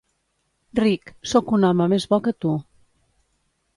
Rick, 0.79 1.13
soc 1.33 1.53
un 1.57 1.67
home 1.69 1.89
més 1.93 2.09
bo 2.15 2.21
que 2.29 2.35
tu. 2.47 2.55